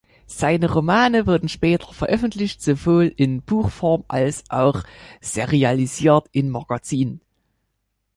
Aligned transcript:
Seine 0.25 0.73
Romane 0.73 1.27
wurden 1.27 1.47
später 1.47 1.93
veröffentlicht, 1.93 2.59
sowohl 2.63 3.13
in 3.15 3.43
Buchform 3.43 4.03
als 4.07 4.43
auch 4.49 4.81
serialisiert 5.19 6.27
in 6.31 6.49
Magazinen. 6.49 7.21